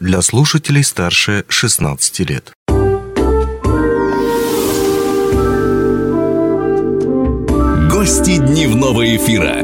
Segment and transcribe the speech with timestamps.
[0.00, 2.52] для слушателей старше 16 лет.
[7.90, 9.62] Гости дневного эфира.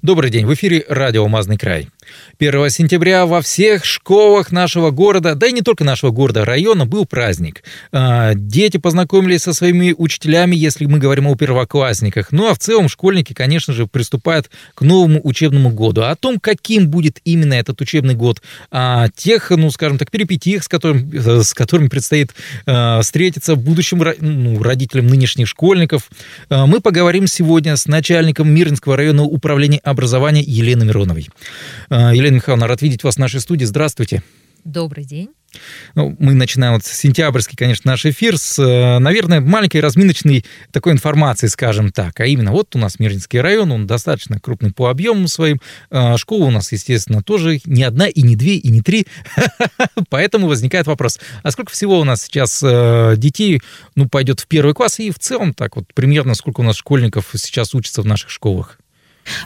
[0.00, 1.90] Добрый день, в эфире радио «Мазный край».
[2.38, 7.06] 1 сентября во всех школах нашего города, да и не только нашего города, района, был
[7.06, 7.62] праздник.
[7.92, 12.32] А, дети познакомились со своими учителями, если мы говорим о первоклассниках.
[12.32, 16.02] Ну а в целом школьники, конечно же, приступают к новому учебному году.
[16.02, 20.68] О том, каким будет именно этот учебный год, о тех, ну скажем так, перипетиях, с,
[20.68, 22.30] которым, с которыми предстоит
[22.66, 26.10] а, встретиться будущим ну, родителям нынешних школьников,
[26.48, 31.28] а, мы поговорим сегодня с начальником Мирнинского районного управления образования Еленой Мироновой.
[32.08, 33.64] Елена Михайловна, рад видеть вас в нашей студии.
[33.64, 34.22] Здравствуйте.
[34.64, 35.30] Добрый день.
[35.94, 41.48] Ну, мы начинаем вот сентябрьский, конечно, наш эфир с, э, наверное, маленькой разминочной такой информации,
[41.48, 42.20] скажем так.
[42.20, 45.60] А именно, вот у нас Мирнинский район, он достаточно крупный по объему своим.
[45.90, 49.06] Э, школа у нас, естественно, тоже не одна, и не две, и не три.
[50.08, 53.60] Поэтому возникает вопрос, а сколько всего у нас сейчас э, детей,
[53.96, 57.30] ну, пойдет в первый класс, и в целом так вот примерно сколько у нас школьников
[57.34, 58.78] сейчас учатся в наших школах?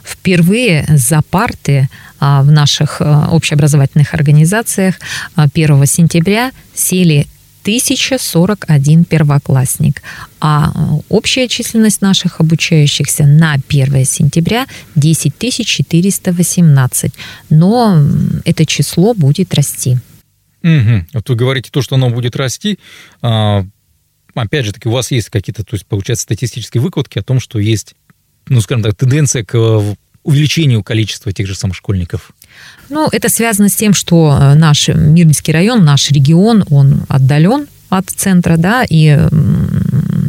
[0.03, 1.89] Впервые за парты
[2.21, 4.97] а, в наших а, общеобразовательных организациях
[5.37, 7.27] 1 а, сентября сели
[7.63, 10.03] 1041 первоклассник,
[10.41, 10.73] а
[11.09, 17.13] общая численность наших обучающихся на 1 сентября 10 418.
[17.51, 18.03] Но
[18.45, 19.99] это число будет расти.
[20.63, 21.07] Угу.
[21.15, 22.79] Вот вы говорите то, что оно будет расти.
[23.23, 27.59] Опять же таки, у вас есть какие-то, то есть, получается, статистические выкладки о том, что
[27.59, 27.95] есть
[28.49, 32.33] ну, скажем так, тенденция к э, увеличению количества тех же самых школьников?
[32.89, 38.11] Ну, это связано с тем, что э, наш Мирнинский район, наш регион, он отдален от
[38.11, 39.19] центра, да, и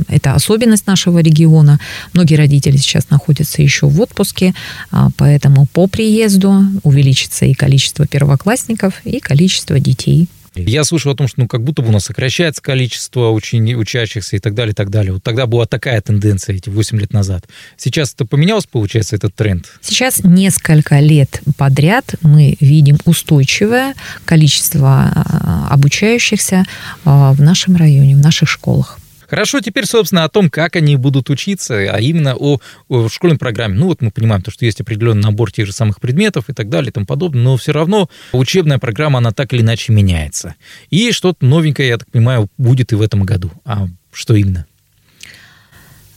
[0.08, 1.80] это особенность нашего региона.
[2.14, 4.54] Многие родители сейчас находятся еще в отпуске,
[4.92, 10.28] а, поэтому по приезду увеличится и количество первоклассников, и количество детей.
[10.56, 14.36] Я слышал о том, что ну, как будто бы у нас сокращается количество учени, учащихся
[14.36, 15.14] и так далее, и так далее.
[15.14, 17.46] Вот тогда была такая тенденция эти 8 лет назад.
[17.78, 19.66] Сейчас это поменялось, получается, этот тренд?
[19.82, 23.94] Сейчас несколько лет подряд мы видим устойчивое
[24.26, 26.66] количество а, обучающихся
[27.04, 29.00] а, в нашем районе, в наших школах.
[29.30, 33.76] Хорошо, теперь, собственно, о том, как они будут учиться, а именно о, о школьной программе.
[33.76, 36.70] Ну вот мы понимаем, то, что есть определенный набор тех же самых предметов и так
[36.70, 40.56] далее и тому подобное, но все равно учебная программа, она так или иначе меняется.
[40.90, 43.52] И что-то новенькое, я так понимаю, будет и в этом году.
[43.66, 44.66] А что именно?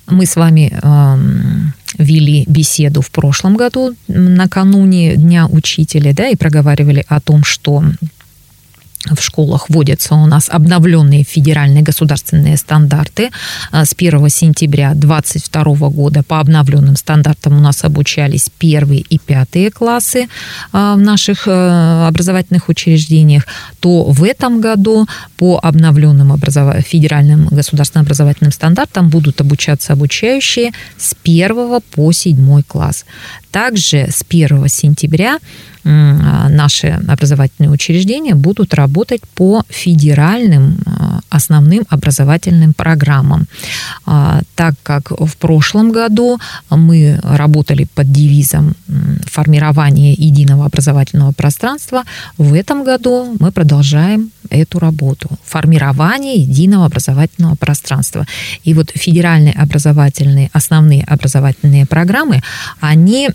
[0.06, 7.04] Мы с вами э, вели беседу в прошлом году, накануне Дня Учителя, да, и проговаривали
[7.08, 7.84] о том, что
[9.14, 13.30] в школах вводятся у нас обновленные федеральные государственные стандарты.
[13.70, 19.70] А, с 1 сентября 2022 года по обновленным стандартам у нас обучались первые и пятые
[19.70, 20.28] классы
[20.72, 23.46] а, в наших э, образовательных учреждениях,
[23.80, 26.76] то в этом году по обновленным образов...
[26.86, 33.04] федеральным государственным образовательным стандартам будут обучаться обучающие с 1 по 7 класс.
[33.50, 35.38] Также с 1 сентября
[35.84, 38.97] а, наши образовательные учреждения будут работать
[39.34, 43.46] по федеральным а, основным образовательным программам.
[44.06, 46.38] А, так как в прошлом году
[46.70, 48.74] мы работали под девизом
[49.26, 52.02] формирования единого образовательного пространства,
[52.38, 55.28] в этом году мы продолжаем эту работу.
[55.44, 58.26] Формирование единого образовательного пространства.
[58.64, 62.42] И вот федеральные образовательные, основные образовательные программы,
[62.80, 63.28] они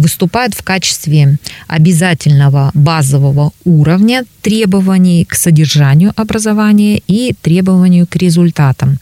[0.00, 8.98] выступают в качестве обязательного базового уровня требований к содержанию образования и требованию к результатам.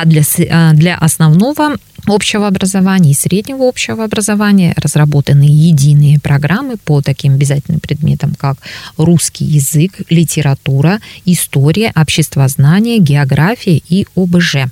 [0.00, 1.76] А для, а, для основного
[2.06, 8.58] общего образования и среднего общего образования разработаны единые программы по таким обязательным предметам, как
[8.96, 14.68] русский язык, литература, история, обществознание, география и ОБЖ.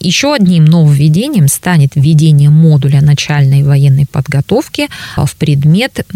[0.00, 6.06] Еще одним нововведением станет введение модуля начальной военной подготовки в предмет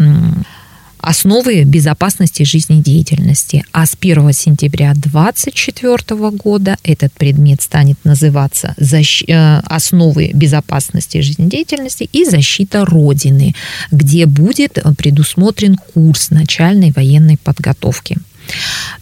[1.15, 3.63] основы безопасности жизнедеятельности.
[3.71, 9.23] А с 1 сентября 2024 года этот предмет станет называться защ...
[9.27, 13.55] Э, «Основы безопасности жизнедеятельности и защита Родины»,
[13.91, 18.17] где будет предусмотрен курс начальной военной подготовки.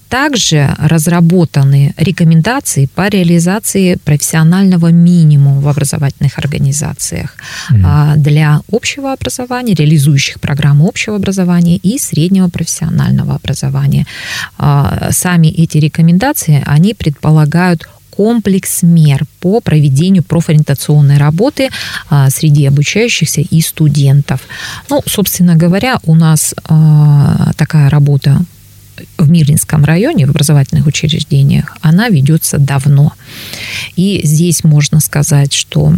[0.09, 7.35] Также разработаны рекомендации по реализации профессионального минимума в образовательных организациях
[7.71, 8.17] mm.
[8.17, 14.05] для общего образования, реализующих программы общего образования и среднего профессионального образования.
[14.59, 21.69] А, сами эти рекомендации, они предполагают комплекс мер по проведению профориентационной работы
[22.09, 24.41] а, среди обучающихся и студентов.
[24.89, 28.41] Ну, собственно говоря, у нас а, такая работа
[29.17, 33.13] в Мирлинском районе, в образовательных учреждениях, она ведется давно.
[33.95, 35.93] И здесь можно сказать, что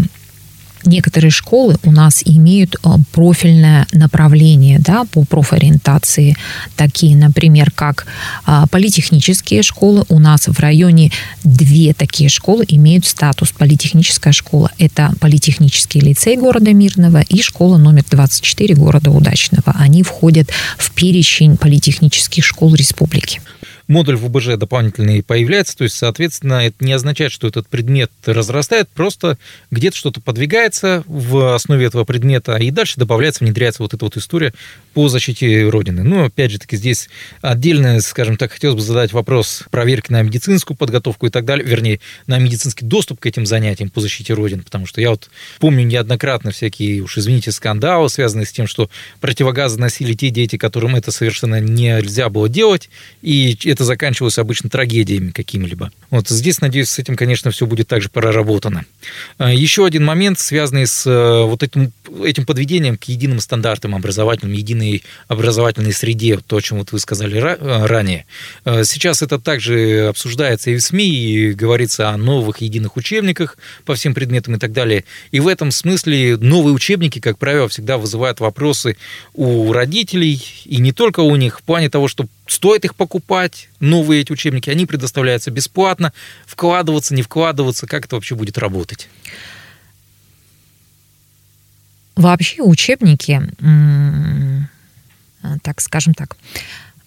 [0.86, 6.36] некоторые школы у нас имеют э, профильное направление да, по профориентации,
[6.76, 8.06] такие, например, как
[8.46, 10.04] а, политехнические школы.
[10.10, 11.12] У нас в районе
[11.44, 14.72] две такие школы имеют статус политехническая школа.
[14.78, 19.76] Это политехнический лицей города Мирного и школа номер 24 города Удачного.
[19.78, 23.42] Они входят в перечень политехнических школ республики
[23.88, 28.90] модуль в УБЖ дополнительный появляется, то есть, соответственно, это не означает, что этот предмет разрастает,
[28.90, 29.38] просто
[29.72, 34.54] где-то что-то подвигается в основе этого предмета, и дальше добавляется, внедряется вот эта вот история
[34.94, 36.04] по защите Родины.
[36.04, 37.10] Ну, опять же таки, здесь
[37.42, 42.00] отдельно, скажем так, хотелось бы задать вопрос проверки на медицинскую подготовку и так далее, вернее,
[42.28, 45.30] на медицинский доступ к этим занятиям по защите Родины, потому что я вот
[45.60, 48.90] помню неоднократно всякие, уж извините, скандалы, связанные с тем, что
[49.22, 52.90] противогазы носили те дети, которым это совершенно нельзя было делать,
[53.22, 55.92] и это заканчивалось обычно трагедиями какими-либо.
[56.10, 58.86] Вот здесь, надеюсь, с этим, конечно, все будет также проработано.
[59.38, 61.92] А, Еще один момент, связанный с э, вот этим,
[62.24, 67.38] этим подведением к единым стандартам образовательным, единой образовательной среде, то, о чем вот вы сказали
[67.38, 68.26] э, ранее.
[68.64, 73.96] Э, сейчас это также обсуждается и в СМИ, и говорится о новых единых учебниках по
[73.96, 75.04] всем предметам и так далее.
[75.32, 78.96] И в этом смысле новые учебники, как правило, всегда вызывают вопросы
[79.34, 84.22] у родителей, и не только у них, в плане того, что стоит их покупать, новые
[84.22, 86.14] эти учебники, они предоставляются бесплатно,
[86.46, 89.10] вкладываться, не вкладываться, как это вообще будет работать?
[92.16, 93.42] Вообще учебники,
[95.64, 96.38] так скажем так,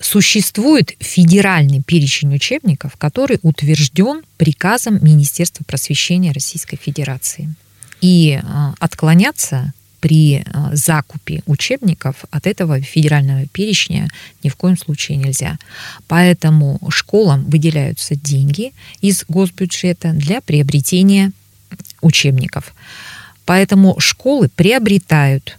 [0.00, 7.55] существует федеральный перечень учебников, который утвержден приказом Министерства просвещения Российской Федерации.
[8.00, 14.09] И а, отклоняться при а, закупе учебников от этого федерального перечня
[14.43, 15.59] ни в коем случае нельзя.
[16.06, 21.33] Поэтому школам выделяются деньги из госбюджета для приобретения
[22.00, 22.75] учебников.
[23.45, 25.59] Поэтому школы приобретают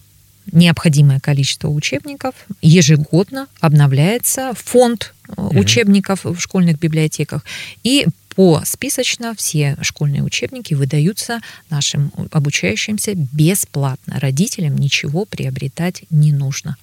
[0.52, 2.34] необходимое количество учебников.
[2.62, 7.44] Ежегодно обновляется фонд mm учебников в школьных библиотеках.
[7.84, 11.40] И по списочно все школьные учебники выдаются
[11.70, 14.20] нашим обучающимся бесплатно.
[14.20, 16.78] Родителям ничего приобретать не нужно.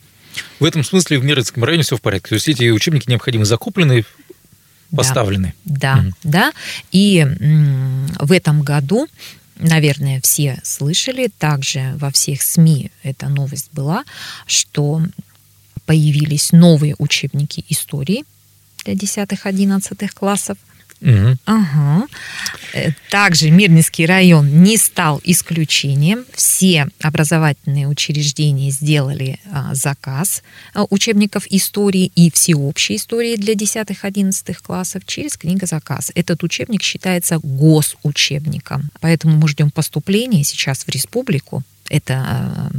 [0.61, 2.31] В этом смысле в Мирецком районе все в порядке.
[2.31, 4.05] То есть эти учебники необходимы закуплены,
[4.95, 5.55] поставлены.
[5.65, 6.51] Да, да.
[6.51, 6.53] да.
[6.93, 7.27] И
[8.19, 9.09] в этом году
[9.59, 14.05] наверное, все слышали, также во всех СМИ эта новость была,
[14.47, 15.03] что
[15.87, 18.25] появились новые учебники истории
[18.85, 20.59] для 10-11 классов.
[21.01, 22.09] Угу.
[23.11, 26.25] Также Мирнинский район не стал исключением.
[26.33, 30.43] Все образовательные учреждения сделали а, заказ
[30.75, 36.13] а, учебников истории и всеобщей истории для 10-11 классов через книгозаказ.
[36.15, 38.91] Этот учебник считается госучебником.
[39.01, 41.63] Поэтому мы ждем поступления сейчас в республику.
[41.89, 42.71] Это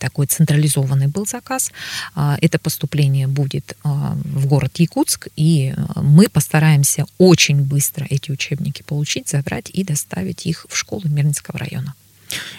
[0.00, 1.70] такой централизованный был заказ.
[2.14, 8.32] А, это поступление будет а, в город Якутск, и а, мы постараемся очень быстро эти
[8.32, 11.94] учебники получить, забрать и доставить их в школу Мирнинского района.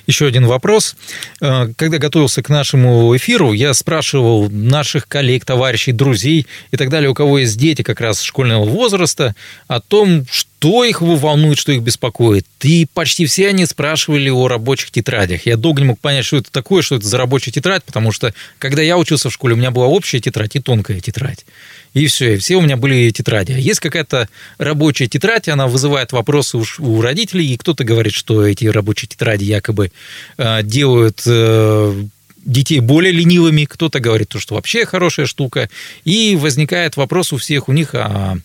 [0.05, 0.97] Еще один вопрос.
[1.39, 7.13] Когда готовился к нашему эфиру, я спрашивал наших коллег, товарищей, друзей и так далее, у
[7.13, 9.33] кого есть дети как раз школьного возраста,
[9.67, 12.45] о том, что что их волнует, что их беспокоит.
[12.61, 15.47] И почти все они спрашивали о рабочих тетрадях.
[15.47, 18.31] Я долго не мог понять, что это такое, что это за рабочая тетрадь, потому что,
[18.59, 21.45] когда я учился в школе, у меня была общая тетрадь и тонкая тетрадь.
[21.95, 23.53] И все, и все у меня были тетради.
[23.53, 28.65] А есть какая-то рабочая тетрадь, она вызывает вопросы у, родителей, и кто-то говорит, что эти
[28.65, 29.91] рабочие тетради якобы
[30.37, 32.03] э, делают э,
[32.43, 35.69] детей более ленивыми, кто-то говорит, то, что вообще хорошая штука.
[36.03, 38.37] И возникает вопрос у всех у них, а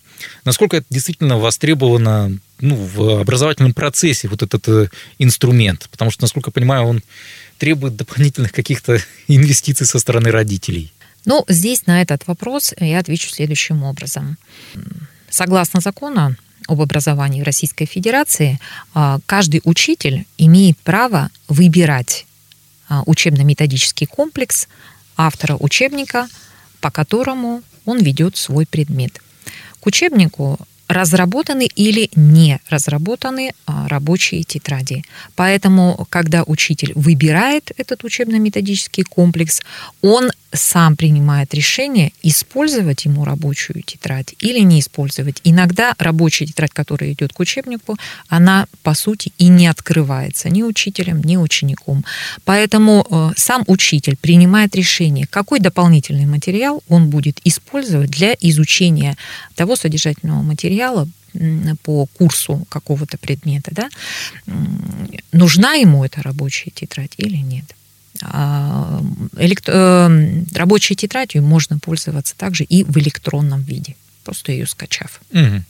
[0.45, 4.89] насколько это действительно востребовано ну, в образовательном процессе, вот этот э,
[5.19, 5.87] инструмент.
[5.91, 7.03] Потому что, насколько я понимаю, он
[7.57, 10.91] требует дополнительных каких-то инвестиций со стороны родителей.
[11.25, 14.37] Ну, здесь на этот вопрос я отвечу следующим образом.
[15.29, 16.35] Согласно закону
[16.67, 18.59] об образовании Российской Федерации,
[18.93, 22.25] а, каждый учитель имеет право выбирать
[23.05, 24.67] учебно-методический комплекс
[25.17, 26.27] автора учебника,
[26.79, 29.21] по которому он ведет свой предмет.
[29.79, 35.03] К учебнику разработаны или не разработаны а, рабочие тетради.
[35.35, 39.61] Поэтому, когда учитель выбирает этот учебно-методический комплекс,
[40.01, 45.41] он сам принимает решение, использовать ему рабочую тетрадь или не использовать.
[45.43, 51.21] Иногда рабочая тетрадь, которая идет к учебнику, она, по сути, и не открывается ни учителем,
[51.23, 52.05] ни учеником.
[52.45, 59.17] Поэтому э, сам учитель принимает решение, какой дополнительный материал он будет использовать для изучения
[59.55, 61.07] того содержательного материала,
[61.83, 63.89] по курсу какого-то предмета, да,
[65.31, 67.65] нужна ему эта рабочая тетрадь или нет.
[68.21, 69.01] А,
[69.37, 69.65] элект...
[69.67, 75.21] Э, рабочей тетрадью можно пользоваться также и в электронном виде, просто ее скачав.
[75.31, 75.63] Угу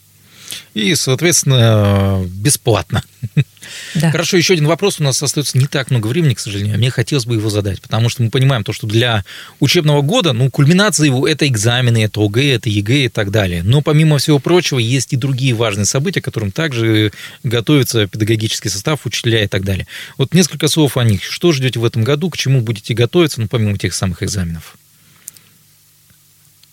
[0.73, 3.03] и, соответственно, бесплатно.
[3.95, 4.11] Да.
[4.11, 4.99] Хорошо, еще один вопрос.
[4.99, 6.75] У нас остается не так много времени, к сожалению.
[6.75, 9.25] А мне хотелось бы его задать, потому что мы понимаем то, что для
[9.59, 13.63] учебного года, ну, кульминация его– это экзамены, это ОГЭ, это ЕГЭ и так далее.
[13.63, 17.11] Но, помимо всего прочего, есть и другие важные события, к которым также
[17.43, 19.87] готовится педагогический состав, учителя и так далее.
[20.17, 21.23] Вот несколько слов о них.
[21.23, 24.77] Что ждете в этом году, к чему будете готовиться, ну, помимо тех самых экзаменов?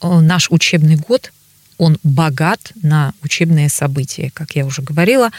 [0.01, 1.33] Наш учебный год–
[1.79, 5.31] он богат на учебные события, как я уже говорила.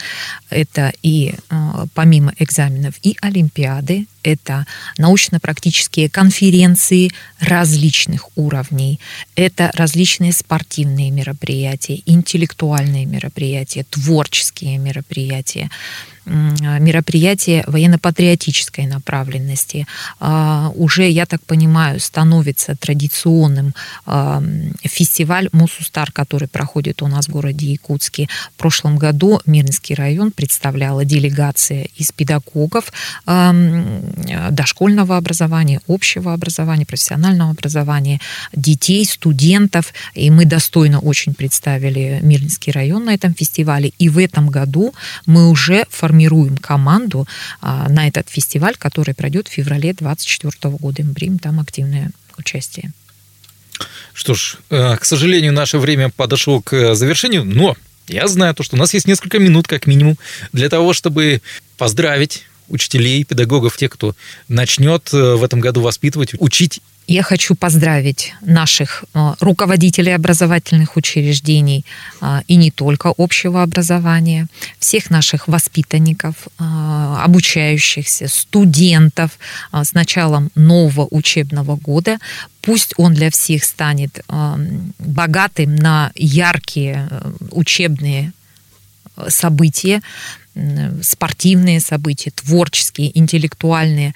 [0.50, 4.66] Это и э, помимо экзаменов и олимпиады, это
[4.98, 8.98] научно-практические конференции различных уровней,
[9.36, 15.70] это различные спортивные мероприятия, интеллектуальные мероприятия, творческие мероприятия
[16.26, 19.86] мероприятие военно-патриотической направленности
[20.18, 23.74] а, уже, я так понимаю, становится традиционным
[24.06, 24.42] а,
[24.82, 28.28] фестиваль Мусустар, который проходит у нас в городе Якутске.
[28.54, 32.92] В прошлом году Мирнинский район представляла делегация из педагогов
[33.24, 33.54] а,
[34.16, 38.20] дошкольного образования, общего образования, профессионального образования,
[38.52, 39.92] детей, студентов.
[40.14, 43.92] И мы достойно очень представили Мирнинский район на этом фестивале.
[43.98, 44.94] И в этом году
[45.26, 47.26] мы уже формируем команду
[47.60, 51.02] а, на этот фестиваль, который пройдет в феврале 2024 года.
[51.04, 52.92] Мы примем там активное участие.
[54.14, 57.76] Что ж, э, к сожалению, наше время подошло к завершению, но
[58.08, 60.16] я знаю то, что у нас есть несколько минут, как минимум,
[60.52, 61.42] для того, чтобы
[61.76, 64.14] поздравить учителей, педагогов, тех, кто
[64.48, 71.84] начнет э, в этом году воспитывать, учить я хочу поздравить наших э, руководителей образовательных учреждений
[72.20, 74.48] э, и не только общего образования,
[74.80, 79.30] всех наших воспитанников, обучающихся, студентов
[79.72, 82.18] с началом нового учебного года.
[82.60, 84.20] Пусть он для всех станет
[84.98, 87.08] богатым на яркие
[87.50, 88.32] учебные
[89.28, 90.02] события,
[91.02, 94.14] спортивные события, творческие, интеллектуальные.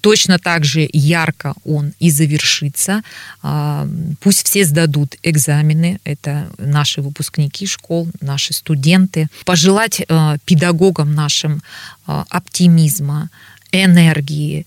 [0.00, 3.02] Точно так же ярко он и завершится.
[3.42, 3.88] А,
[4.20, 5.98] пусть все сдадут экзамены.
[6.04, 9.26] Это наши выпускники школ, наши студенты.
[9.44, 11.60] Пожелать а, педагогам нашим
[12.06, 13.30] а, оптимизма,
[13.72, 14.64] энергии,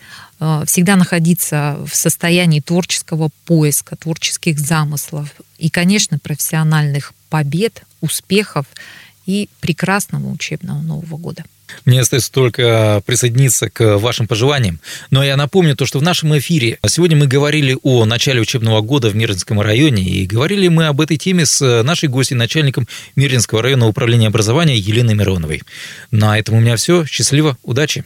[0.65, 8.65] всегда находиться в состоянии творческого поиска, творческих замыслов и, конечно, профессиональных побед, успехов
[9.29, 11.43] и прекрасного учебного Нового года.
[11.85, 14.79] Мне остается только присоединиться к вашим пожеланиям.
[15.11, 19.09] Но я напомню то, что в нашем эфире сегодня мы говорили о начале учебного года
[19.09, 23.91] в Мирнинском районе, и говорили мы об этой теме с нашей гостью, начальником Мирнинского районного
[23.91, 25.61] управления образования Еленой Мироновой.
[26.09, 27.05] На этом у меня все.
[27.05, 28.05] Счастливо, удачи!